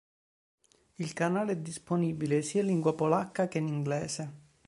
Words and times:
Il 0.97 1.13
canale 1.13 1.51
è 1.51 1.57
disponibile 1.57 2.41
sia 2.41 2.61
in 2.61 2.65
lingua 2.69 2.95
polacca 2.95 3.47
che 3.47 3.59
in 3.59 3.67
inglese. 3.67 4.33